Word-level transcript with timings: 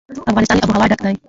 افغانستان 0.31 0.57
له 0.57 0.63
آب 0.65 0.69
وهوا 0.71 0.87
ډک 0.91 1.01
دی. 1.05 1.13